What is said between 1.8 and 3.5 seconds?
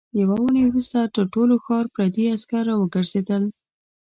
پردي عسکر راوګرځېدل.